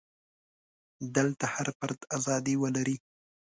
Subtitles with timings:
[1.15, 2.97] دلته هر فرد ازادي ولري.